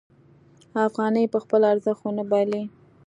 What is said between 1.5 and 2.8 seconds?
ارزښت ونه بایلي.